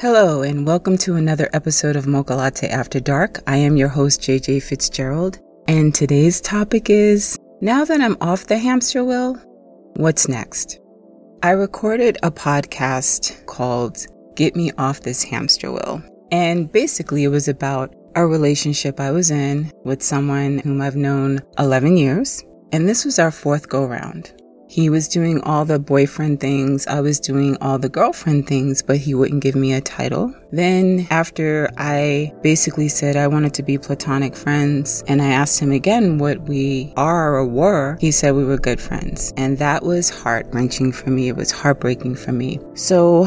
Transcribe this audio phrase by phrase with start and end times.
[0.00, 3.40] Hello, and welcome to another episode of Mocha Latte After Dark.
[3.48, 8.58] I am your host, JJ Fitzgerald, and today's topic is Now that I'm off the
[8.58, 9.34] hamster wheel,
[9.96, 10.78] what's next?
[11.42, 14.06] I recorded a podcast called
[14.36, 19.32] Get Me Off This Hamster Wheel, and basically it was about a relationship I was
[19.32, 24.32] in with someone whom I've known 11 years, and this was our fourth go round.
[24.68, 26.86] He was doing all the boyfriend things.
[26.86, 30.34] I was doing all the girlfriend things, but he wouldn't give me a title.
[30.52, 35.72] Then, after I basically said I wanted to be platonic friends, and I asked him
[35.72, 39.32] again what we are or were, he said we were good friends.
[39.38, 41.28] And that was heart wrenching for me.
[41.28, 42.60] It was heartbreaking for me.
[42.74, 43.26] So,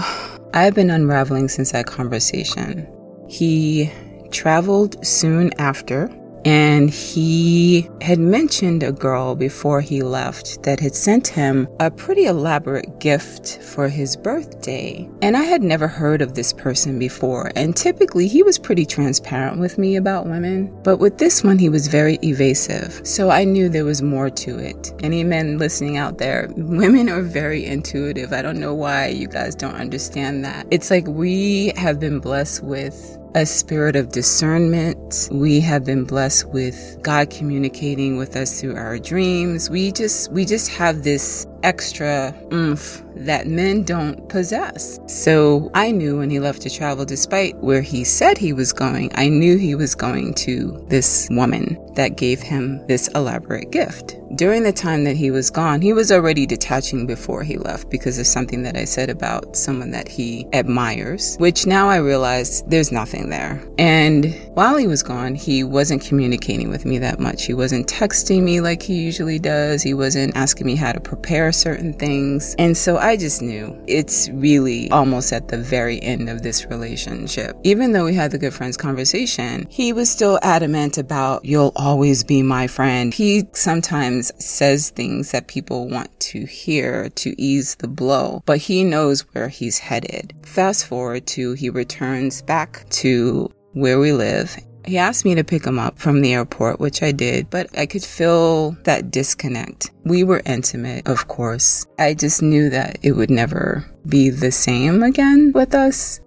[0.54, 2.88] I've been unraveling since that conversation.
[3.28, 3.90] He
[4.30, 6.08] traveled soon after
[6.46, 12.26] and he had mentioned a girl before he left that had sent him a pretty
[12.26, 15.08] elaborate gift for his birthday.
[15.22, 17.52] And I had never heard of this person before.
[17.56, 20.76] And typically he was pretty transparent with me about women.
[20.84, 23.06] But with this one, he was very evasive.
[23.06, 24.94] So I knew there was more to it.
[25.04, 28.34] Any men listening out there, women are very intuitive.
[28.34, 30.66] I don't know why you guys don't understand that.
[30.72, 35.30] It's like we have been blessed with a spirit of discernment.
[35.32, 39.70] We have been blessed with God communicating with us through our dreams.
[39.70, 45.00] We just we just have this extra oomph that men don't possess.
[45.08, 49.12] So I knew when he left to travel, despite where he said he was going,
[49.16, 54.18] I knew he was going to this woman that gave him this elaborate gift.
[54.36, 58.18] During the time that he was gone, he was already detaching before he left because
[58.18, 62.94] of something that I said about someone that he admires, which now I realize there's
[62.94, 63.62] nothing there.
[63.78, 67.46] And while he was gone, he wasn't communicating with me that much.
[67.46, 69.84] He wasn't texting me like he usually does.
[69.84, 72.56] He wasn't asking me how to prepare certain things.
[72.58, 77.56] And so I just knew it's really almost at the very end of this relationship.
[77.64, 82.24] Even though we had the good friends conversation, he was still adamant about, you'll always
[82.24, 83.14] be my friend.
[83.14, 88.84] He sometimes says things that people want to hear to ease the blow, but he
[88.84, 90.34] knows where he's headed.
[90.44, 95.66] Fast forward to he returns back to where we live he asked me to pick
[95.66, 99.92] him up from the airport, which I did, but I could feel that disconnect.
[100.04, 101.86] We were intimate, of course.
[102.00, 106.20] I just knew that it would never be the same again with us.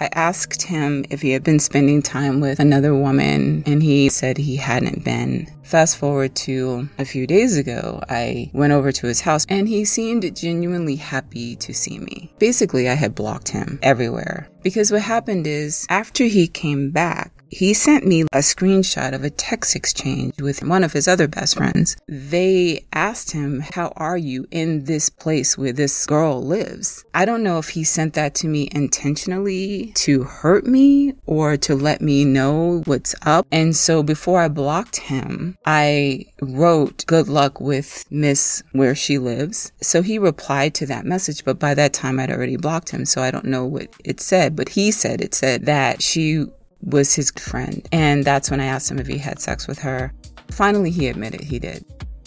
[0.00, 4.38] I asked him if he had been spending time with another woman, and he said
[4.38, 5.48] he hadn't been.
[5.64, 9.84] Fast forward to a few days ago, I went over to his house and he
[9.84, 12.32] seemed genuinely happy to see me.
[12.38, 17.74] Basically, I had blocked him everywhere because what happened is after he came back, he
[17.74, 21.96] sent me a screenshot of a text exchange with one of his other best friends.
[22.06, 27.04] They asked him, How are you in this place where this girl lives?
[27.14, 31.74] I don't know if he sent that to me intentionally to hurt me or to
[31.74, 33.46] let me know what's up.
[33.50, 39.72] And so before I blocked him, I wrote, Good luck with Miss where she lives.
[39.80, 43.04] So he replied to that message, but by that time I'd already blocked him.
[43.04, 46.46] So I don't know what it said, but he said it said that she
[46.82, 47.86] was his friend.
[47.92, 50.12] And that's when I asked him if he had sex with her.
[50.50, 51.84] Finally, he admitted he did.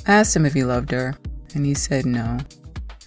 [0.08, 1.16] I asked him if he loved her,
[1.54, 2.40] and he said no.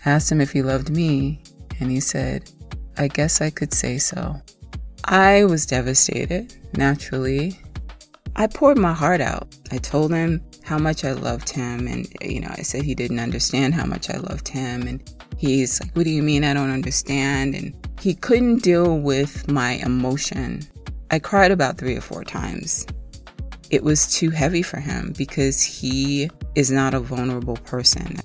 [0.05, 1.43] I asked him if he loved me,
[1.81, 2.51] and he said,
[2.97, 4.41] I guess I could say so.
[5.05, 7.59] I was devastated, naturally.
[8.37, 9.57] I poured my heart out.
[9.71, 13.21] I told him how much I loved him, and, you know, I said he didn't
[13.21, 15.03] understand how much I loved him, and
[15.37, 17.55] he's like, What do you mean I don't understand?
[17.55, 20.63] And he couldn't deal with my emotion
[21.11, 22.87] I cried about three or four times.
[23.71, 28.19] It was too heavy for him because he is not a vulnerable person.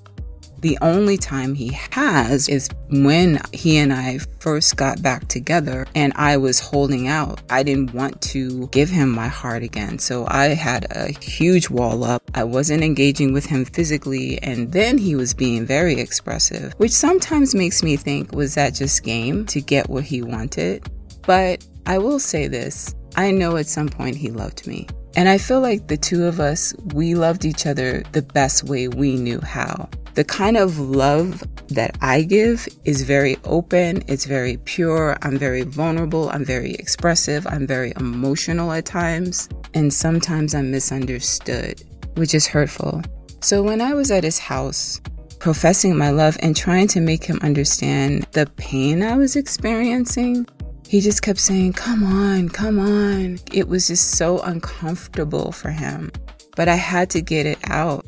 [0.62, 6.12] The only time he has is when he and I first got back together and
[6.18, 7.42] I was holding out.
[7.50, 10.00] I didn't want to give him my heart again.
[10.00, 12.30] So I had a huge wall up.
[12.34, 14.38] I wasn't engaging with him physically.
[14.44, 19.02] And then he was being very expressive, which sometimes makes me think, was that just
[19.04, 20.90] game to get what he wanted?
[21.22, 24.88] But I will say this I know at some point he loved me.
[25.16, 28.88] And I feel like the two of us, we loved each other the best way
[28.88, 29.90] we knew how.
[30.14, 35.64] The kind of love that I give is very open, it's very pure, I'm very
[35.64, 41.84] vulnerable, I'm very expressive, I'm very emotional at times, and sometimes I'm misunderstood,
[42.16, 43.02] which is hurtful.
[43.42, 45.00] So when I was at his house,
[45.40, 50.46] professing my love and trying to make him understand the pain I was experiencing,
[50.90, 53.38] he just kept saying, Come on, come on.
[53.54, 56.12] It was just so uncomfortable for him.
[56.56, 58.08] But I had to get it out.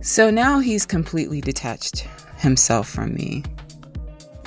[0.00, 2.06] So now he's completely detached
[2.36, 3.42] himself from me.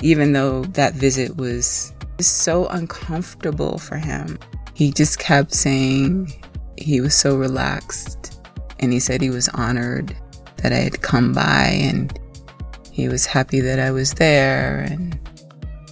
[0.00, 4.38] Even though that visit was was so uncomfortable for him.
[4.72, 6.32] He just kept saying
[6.78, 8.40] he was so relaxed
[8.80, 10.16] and he said he was honored
[10.62, 12.18] that I had come by and
[12.90, 15.18] he was happy that I was there and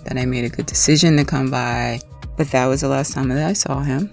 [0.08, 2.00] that I made a good decision to come by.
[2.37, 4.12] But that was the last time that I saw him.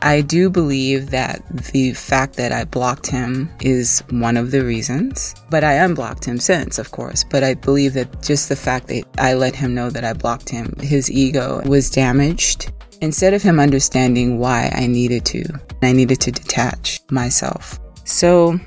[0.00, 1.42] I do believe that
[1.72, 6.38] the fact that I blocked him is one of the reasons, but I unblocked him
[6.38, 7.24] since, of course.
[7.24, 10.48] But I believe that just the fact that I let him know that I blocked
[10.48, 12.72] him, his ego was damaged.
[13.00, 15.44] Instead of him understanding why I needed to,
[15.82, 17.78] I needed to detach myself.
[18.04, 18.58] So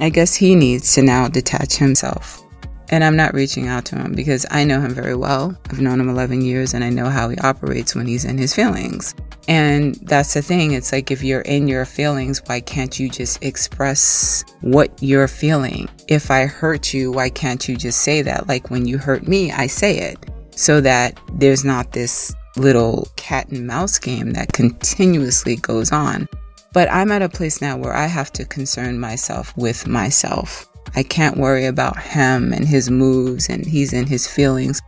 [0.00, 2.42] I guess he needs to now detach himself.
[2.90, 5.56] And I'm not reaching out to him because I know him very well.
[5.70, 8.54] I've known him 11 years and I know how he operates when he's in his
[8.54, 9.14] feelings.
[9.48, 10.72] And that's the thing.
[10.72, 15.88] It's like if you're in your feelings, why can't you just express what you're feeling?
[16.08, 18.48] If I hurt you, why can't you just say that?
[18.48, 20.18] Like when you hurt me, I say it
[20.56, 26.28] so that there's not this little cat and mouse game that continuously goes on.
[26.72, 30.66] But I'm at a place now where I have to concern myself with myself.
[30.96, 34.80] I can't worry about him and his moves and he's in his feelings.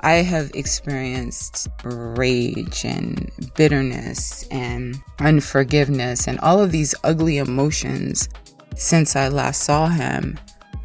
[0.00, 8.30] I have experienced rage and bitterness and unforgiveness and all of these ugly emotions
[8.76, 10.40] since I last saw him.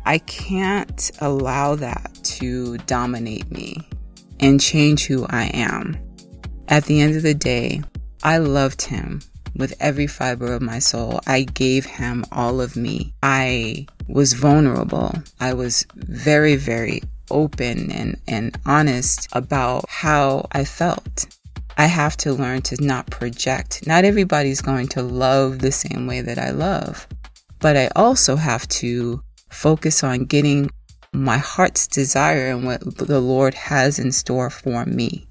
[0.05, 3.77] I can't allow that to dominate me
[4.41, 5.97] and change who I am.
[6.67, 7.81] At the end of the day,
[8.21, 9.21] I loved him
[9.55, 11.19] with every fiber of my soul.
[11.25, 13.13] I gave him all of me.
[13.23, 15.13] I was vulnerable.
[15.39, 21.25] I was very, very open and, and honest about how I felt.
[21.77, 23.85] I have to learn to not project.
[23.85, 27.07] Not everybody's going to love the same way that I love,
[27.59, 30.69] but I also have to focus on getting
[31.11, 35.24] my heart's desire and what the Lord has in store for me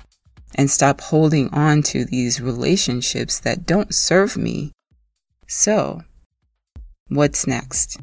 [0.55, 4.73] and stop holding on to these relationships that don't serve me.
[5.47, 6.03] So,
[7.09, 7.99] what's next?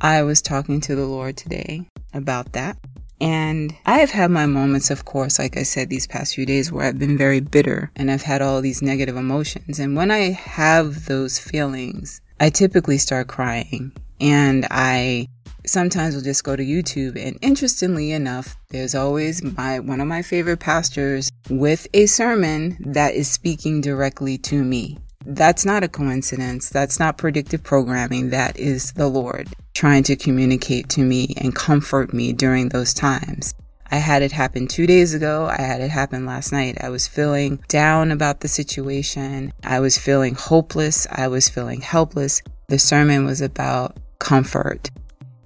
[0.00, 2.76] I was talking to the Lord today about that.
[3.18, 6.70] And I have had my moments, of course, like I said, these past few days
[6.70, 9.78] where I've been very bitter and I've had all these negative emotions.
[9.78, 15.28] And when I have those feelings, I typically start crying and I
[15.66, 20.22] sometimes will just go to YouTube and interestingly enough, there's always my one of my
[20.22, 24.98] favorite pastors with a sermon that is speaking directly to me.
[25.24, 26.70] That's not a coincidence.
[26.70, 28.30] That's not predictive programming.
[28.30, 33.52] That is the Lord trying to communicate to me and comfort me during those times.
[33.90, 35.46] I had it happen two days ago.
[35.46, 36.78] I had it happen last night.
[36.82, 39.52] I was feeling down about the situation.
[39.62, 41.06] I was feeling hopeless.
[41.10, 42.42] I was feeling helpless.
[42.68, 44.90] The sermon was about comfort.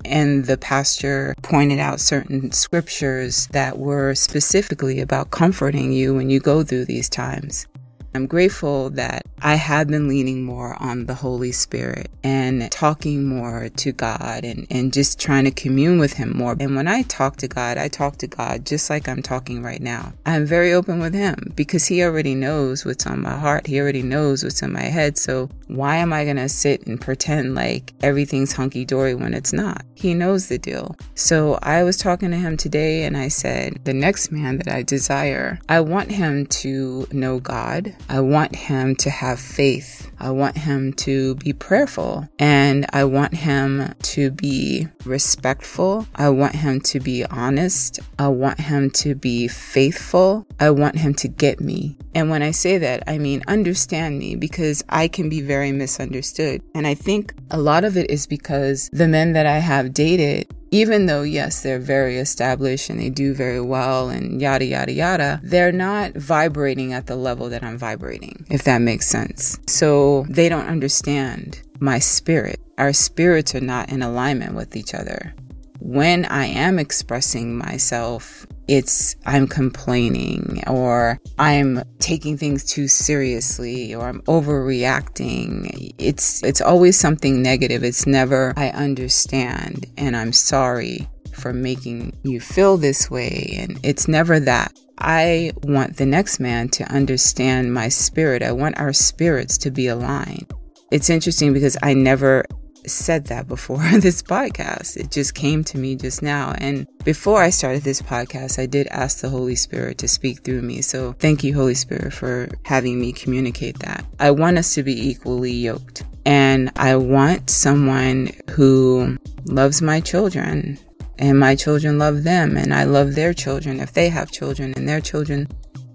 [0.05, 6.41] And the pastor pointed out certain scriptures that were specifically about comforting you when you
[6.41, 7.67] go through these times.
[8.15, 13.69] I'm grateful that I have been leaning more on the Holy Spirit and talking more
[13.69, 16.57] to God and, and just trying to commune with Him more.
[16.59, 19.81] And when I talk to God, I talk to God just like I'm talking right
[19.81, 20.13] now.
[20.27, 23.67] I'm very open with Him because He already knows what's on my heart.
[23.67, 25.17] He already knows what's in my head.
[25.17, 29.53] So why am I going to sit and pretend like everything's hunky dory when it's
[29.53, 29.85] not?
[29.95, 30.97] He knows the deal.
[31.15, 34.83] So I was talking to Him today and I said, the next man that I
[34.83, 37.95] desire, I want him to know God.
[38.09, 40.11] I want him to have faith.
[40.19, 46.07] I want him to be prayerful and I want him to be respectful.
[46.15, 48.01] I want him to be honest.
[48.19, 50.47] I want him to be faithful.
[50.59, 51.97] I want him to get me.
[52.15, 56.63] And when I say that, I mean understand me because I can be very misunderstood.
[56.75, 60.55] And I think a lot of it is because the men that I have dated
[60.71, 65.41] even though, yes, they're very established and they do very well and yada, yada, yada,
[65.43, 69.59] they're not vibrating at the level that I'm vibrating, if that makes sense.
[69.67, 72.61] So they don't understand my spirit.
[72.79, 75.35] Our spirits are not in alignment with each other.
[75.81, 84.07] When I am expressing myself it's I'm complaining or I'm taking things too seriously or
[84.07, 85.93] I'm overreacting.
[85.99, 87.83] It's it's always something negative.
[87.83, 94.07] It's never I understand and I'm sorry for making you feel this way and it's
[94.07, 94.73] never that.
[94.99, 98.45] I want the next man to understand my spirit.
[98.45, 100.53] I want our spirits to be aligned.
[100.93, 102.45] It's interesting because I never
[102.87, 104.97] said that before this podcast.
[104.97, 106.55] It just came to me just now.
[106.59, 110.63] And before I started this podcast, I did ask the Holy Spirit to speak through
[110.63, 110.83] me.
[110.83, 114.05] So thank you, Holy Spirit, for having me communicate that.
[114.19, 116.05] I want us to be equally yoked.
[116.27, 120.79] And I want someone who loves my children
[121.19, 124.89] and my children love them and I love their children if they have children and
[124.89, 125.49] their children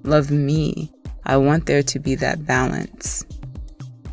[0.03, 0.91] love me.
[1.25, 3.25] I want there to be that balance.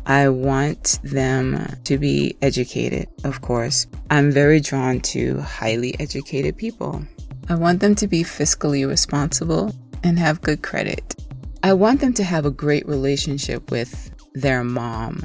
[0.05, 3.87] I want them to be educated, of course.
[4.09, 7.03] I'm very drawn to highly educated people.
[7.49, 11.15] I want them to be fiscally responsible and have good credit.
[11.63, 15.23] I want them to have a great relationship with their mom.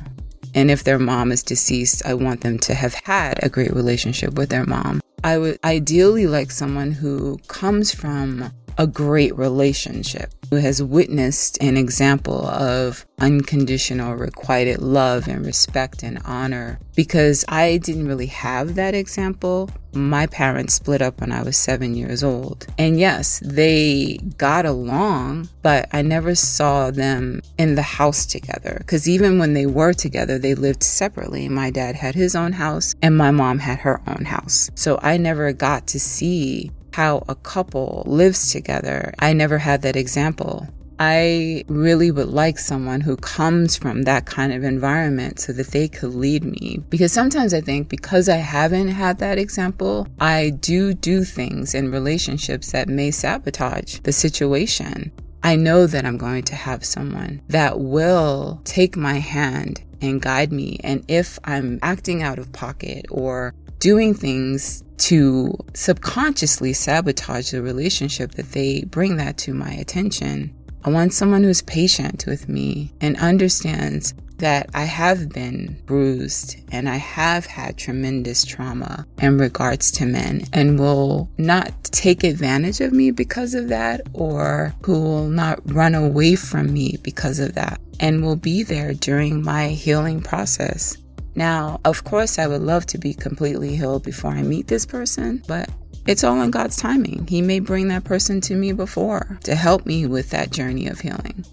[0.54, 4.34] And if their mom is deceased, I want them to have had a great relationship
[4.34, 5.00] with their mom.
[5.24, 11.76] I would ideally like someone who comes from a great relationship, who has witnessed an
[11.76, 16.78] example of unconditional requited love and respect and honor.
[16.94, 19.68] Because I didn't really have that example.
[19.92, 22.66] My parents split up when I was seven years old.
[22.78, 28.76] And yes, they got along, but I never saw them in the house together.
[28.78, 31.48] Because even when they were together, they lived separately.
[31.48, 34.70] My dad had his own house and my mom had her own house.
[34.76, 39.14] So I never got to see how a couple lives together.
[39.20, 40.66] I never had that example.
[40.98, 45.86] I really would like someone who comes from that kind of environment so that they
[45.86, 46.82] could lead me.
[46.90, 51.92] Because sometimes I think because I haven't had that example, I do do things in
[51.92, 55.12] relationships that may sabotage the situation.
[55.44, 60.50] I know that I'm going to have someone that will take my hand and guide
[60.50, 60.80] me.
[60.82, 68.32] And if I'm acting out of pocket or doing things to subconsciously sabotage the relationship
[68.32, 70.54] that they bring that to my attention.
[70.84, 76.88] I want someone who's patient with me and understands that I have been bruised and
[76.88, 82.92] I have had tremendous trauma in regards to men and will not take advantage of
[82.92, 87.80] me because of that or who will not run away from me because of that
[88.00, 90.96] and will be there during my healing process.
[91.38, 95.40] Now, of course, I would love to be completely healed before I meet this person,
[95.46, 95.70] but
[96.04, 97.28] it's all in God's timing.
[97.28, 100.98] He may bring that person to me before to help me with that journey of
[100.98, 101.44] healing.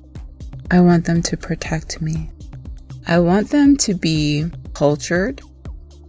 [0.71, 2.31] I want them to protect me.
[3.05, 5.43] I want them to be cultured.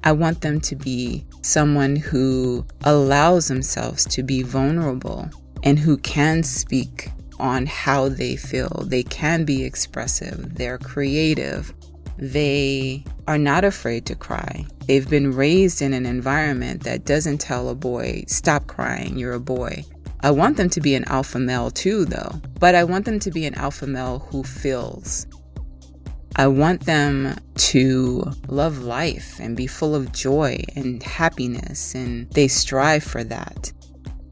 [0.04, 5.28] I want them to be someone who allows themselves to be vulnerable
[5.64, 8.84] and who can speak on how they feel.
[8.86, 11.74] They can be expressive, they're creative,
[12.16, 14.64] they are not afraid to cry.
[14.86, 19.40] They've been raised in an environment that doesn't tell a boy, stop crying, you're a
[19.40, 19.84] boy.
[20.20, 23.30] I want them to be an alpha male too, though, but I want them to
[23.30, 25.26] be an alpha male who feels.
[26.36, 32.48] I want them to love life and be full of joy and happiness, and they
[32.48, 33.72] strive for that.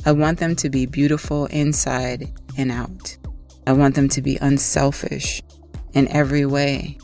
[0.05, 3.17] I want them to be beautiful inside and out.
[3.67, 5.43] I want them to be unselfish
[5.95, 6.99] in every way.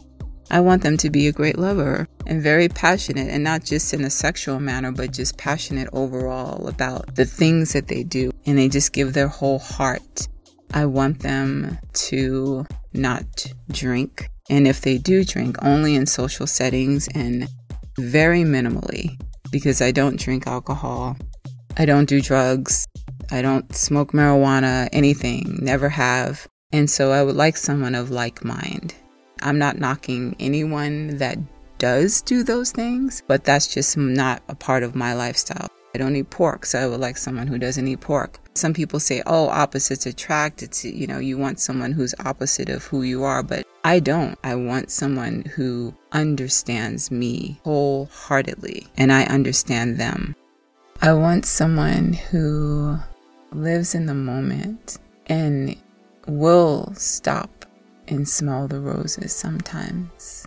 [0.51, 4.05] I want them to be a great lover and very passionate, and not just in
[4.05, 8.33] a sexual manner, but just passionate overall about the things that they do.
[8.47, 10.29] And they just give their whole heart.
[10.75, 11.79] I want them
[12.09, 14.29] to not drink.
[14.49, 17.49] And if they do drink, only in social settings and
[17.99, 19.21] very minimally,
[19.53, 21.17] because I don't drink alcohol.
[21.77, 22.87] I don't do drugs.
[23.31, 26.49] I don't smoke marijuana, anything, never have.
[26.73, 28.95] And so I would like someone of like mind.
[29.43, 31.39] I'm not knocking anyone that
[31.79, 35.69] does do those things, but that's just not a part of my lifestyle.
[35.95, 38.39] I don't eat pork, so I would like someone who doesn't eat pork.
[38.55, 40.63] Some people say, oh, opposites attract.
[40.63, 44.39] It's, you know, you want someone who's opposite of who you are, but I don't.
[44.45, 50.37] I want someone who understands me wholeheartedly and I understand them.
[51.03, 52.99] I want someone who
[53.53, 55.77] lives in the moment and
[56.27, 57.60] will stop
[58.11, 60.47] and smell the roses sometimes.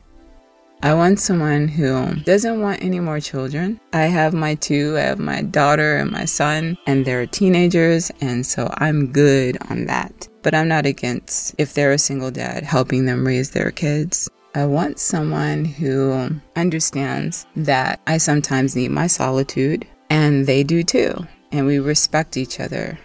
[0.84, 3.80] I want someone who doesn't want any more children.
[3.94, 8.46] I have my two, I have my daughter and my son, and they're teenagers, and
[8.46, 10.28] so I'm good on that.
[10.42, 14.30] But I'm not against if they're a single dad helping them raise their kids.
[14.56, 21.16] I want someone who understands that I sometimes need my solitude, and they do too,
[21.54, 23.00] and we respect each other.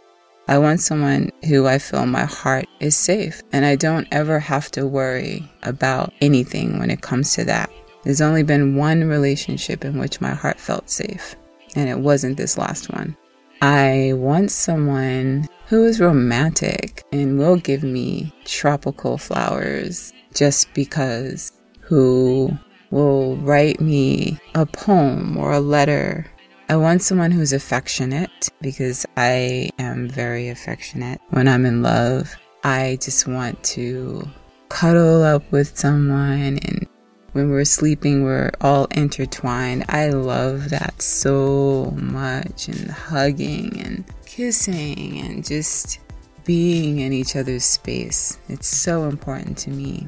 [0.49, 4.71] I want someone who I feel my heart is safe and I don't ever have
[4.73, 7.71] to worry about anything when it comes to that.
[8.03, 11.37] There's only been one relationship in which my heart felt safe,
[11.77, 13.15] and it wasn't this last one.
[13.61, 22.57] I want someone who is romantic and will give me tropical flowers just because, who
[22.91, 26.27] will write me a poem or a letter
[26.71, 32.37] I want someone who's affectionate because I am very affectionate when I'm in love.
[32.63, 34.29] I just want to
[34.69, 36.87] cuddle up with someone and
[37.33, 39.87] when we're sleeping, we're all intertwined.
[39.89, 46.01] I love that so much and hugging and kissing and just
[46.45, 48.39] being in each other's space.
[48.51, 50.07] It's so important to me.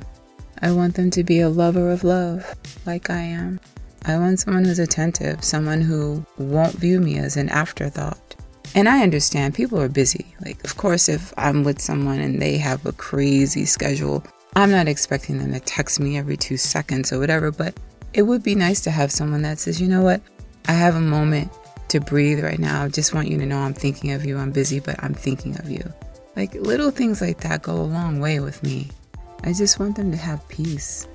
[0.61, 3.61] I want them to be a lover of love, like I am.
[4.07, 8.35] I want someone who's attentive, someone who won't view me as an afterthought.
[8.75, 10.35] And I understand people are busy.
[10.41, 14.25] Like, of course, if I'm with someone and they have a crazy schedule,
[14.57, 17.79] I'm not expecting them to text me every two seconds or whatever, but
[18.15, 20.21] it would be nice to have someone that says, you know what,
[20.67, 21.53] I have a moment
[21.89, 22.85] to breathe right now.
[22.85, 24.39] I just want you to know I'm thinking of you.
[24.39, 25.83] I'm busy, but I'm thinking of you.
[26.37, 28.91] Like little things like that go a long way with me.
[29.43, 31.09] I just want them to have peace,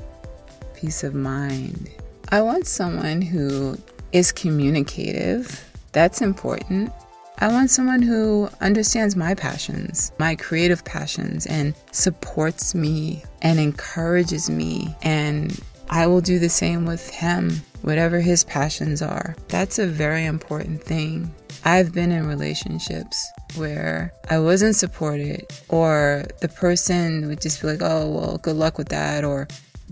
[0.75, 1.89] peace of mind.
[2.29, 3.77] I want someone who
[4.11, 5.63] is communicative.
[5.91, 6.91] That's important.
[7.37, 14.49] I want someone who understands my passions, my creative passions, and supports me and encourages
[14.49, 14.95] me.
[15.01, 19.35] And I will do the same with him, whatever his passions are.
[19.49, 21.33] That's a very important thing.
[21.63, 27.81] I've been in relationships where I wasn't supported, or the person would just be like,
[27.81, 29.47] oh, well, good luck with that, or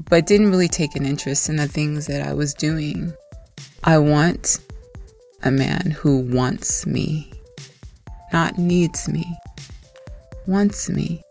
[0.09, 3.13] but didn't really take an interest in the things that I was doing.
[3.83, 4.59] I want
[5.43, 7.31] a man who wants me,
[8.31, 9.25] not needs me,
[10.47, 11.21] wants me.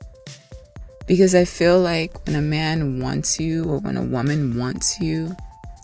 [1.07, 5.35] Because I feel like when a man wants you or when a woman wants you,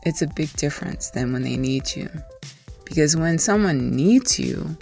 [0.04, 2.08] it's a big difference than when they need you.
[2.84, 4.76] Because when someone needs you,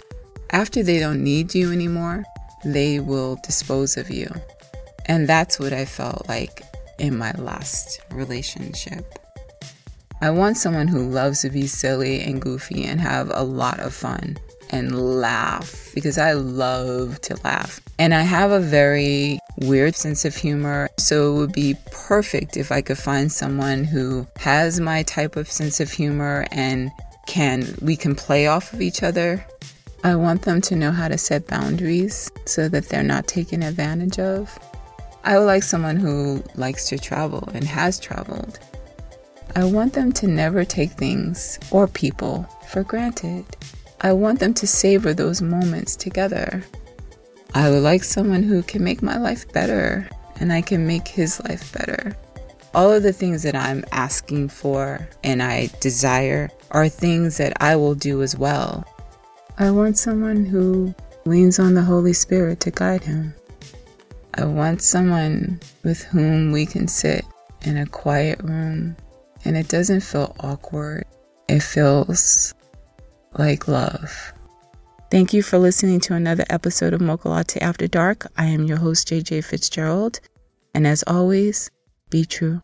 [0.51, 2.23] after they don't need you anymore,
[2.63, 4.29] they will dispose of you.
[5.05, 6.63] And that's what I felt like
[6.99, 9.05] in my last relationship.
[10.21, 13.93] I want someone who loves to be silly and goofy and have a lot of
[13.93, 14.37] fun
[14.71, 17.79] and laugh because I love to laugh.
[17.99, 22.71] And I have a very weird sense of humor, so it would be perfect if
[22.71, 26.91] I could find someone who has my type of sense of humor and
[27.27, 29.45] can we can play off of each other.
[30.03, 34.19] I want them to know how to set boundaries so that they're not taken advantage
[34.19, 34.57] of.
[35.27, 38.59] I would like someone who likes to travel and has traveled.
[39.57, 43.43] I want them to never take things or people for granted.
[43.99, 46.63] I want them to savor those moments together.
[47.53, 50.07] I would like someone who can make my life better
[50.39, 52.15] and I can make his life better.
[52.73, 57.75] All of the things that I'm asking for and I desire are things that I
[57.75, 58.85] will do as well.
[59.59, 63.33] I want someone who leans on the Holy Spirit to guide him.
[64.37, 67.25] I want someone with whom we can sit
[67.63, 68.95] in a quiet room
[69.45, 71.05] and it doesn't feel awkward.
[71.47, 72.53] It feels
[73.37, 74.33] like love.
[75.09, 78.27] Thank you for listening to another episode of Mocha Latte After Dark.
[78.37, 80.19] I am your host, JJ Fitzgerald.
[80.75, 81.71] And as always,
[82.11, 82.61] be true.